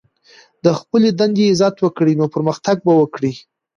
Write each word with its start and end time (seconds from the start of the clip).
د 0.63 0.65
خپلي 0.79 1.09
دندې 1.19 1.45
عزت 1.51 1.75
وکړئ، 1.79 2.13
نو 2.19 2.25
پرمختګ 2.35 2.77
به 2.85 2.93
وکړئ! 3.01 3.33